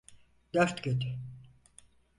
Dört 0.53 0.83
gün. 0.83 1.03